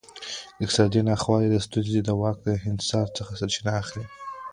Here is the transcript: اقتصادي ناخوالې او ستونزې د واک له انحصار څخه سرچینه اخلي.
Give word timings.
اقتصادي 0.63 0.99
ناخوالې 1.09 1.47
او 1.57 1.65
ستونزې 1.67 1.99
د 2.03 2.09
واک 2.21 2.37
له 2.45 2.53
انحصار 2.69 3.07
څخه 3.17 3.31
سرچینه 3.39 3.71
اخلي. 3.81 4.05